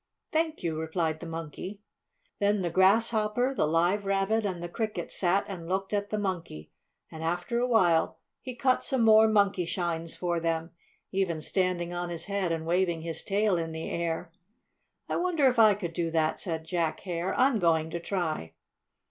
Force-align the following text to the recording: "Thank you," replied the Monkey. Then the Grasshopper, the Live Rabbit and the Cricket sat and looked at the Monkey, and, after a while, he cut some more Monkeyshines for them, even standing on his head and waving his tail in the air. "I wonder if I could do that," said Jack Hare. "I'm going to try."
"Thank 0.31 0.63
you," 0.63 0.79
replied 0.79 1.19
the 1.19 1.27
Monkey. 1.27 1.79
Then 2.39 2.63
the 2.63 2.71
Grasshopper, 2.71 3.53
the 3.53 3.67
Live 3.67 4.03
Rabbit 4.03 4.47
and 4.47 4.59
the 4.59 4.67
Cricket 4.67 5.11
sat 5.11 5.45
and 5.47 5.69
looked 5.69 5.93
at 5.93 6.09
the 6.09 6.17
Monkey, 6.17 6.71
and, 7.11 7.21
after 7.23 7.59
a 7.59 7.67
while, 7.67 8.17
he 8.41 8.55
cut 8.55 8.83
some 8.83 9.03
more 9.03 9.27
Monkeyshines 9.27 10.17
for 10.17 10.39
them, 10.39 10.71
even 11.11 11.39
standing 11.39 11.93
on 11.93 12.09
his 12.09 12.25
head 12.25 12.51
and 12.51 12.65
waving 12.65 13.03
his 13.03 13.23
tail 13.23 13.57
in 13.59 13.73
the 13.73 13.91
air. 13.91 14.31
"I 15.07 15.17
wonder 15.17 15.45
if 15.47 15.59
I 15.59 15.75
could 15.75 15.93
do 15.93 16.09
that," 16.09 16.39
said 16.39 16.65
Jack 16.65 17.01
Hare. 17.01 17.35
"I'm 17.39 17.59
going 17.59 17.91
to 17.91 17.99
try." 17.99 18.53